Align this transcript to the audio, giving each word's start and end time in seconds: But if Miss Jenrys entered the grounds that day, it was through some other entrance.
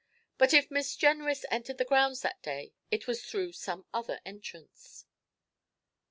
But 0.39 0.51
if 0.51 0.71
Miss 0.71 0.95
Jenrys 0.97 1.45
entered 1.51 1.77
the 1.77 1.85
grounds 1.85 2.21
that 2.21 2.41
day, 2.41 2.73
it 2.89 3.05
was 3.05 3.23
through 3.23 3.51
some 3.51 3.85
other 3.93 4.19
entrance. 4.25 5.05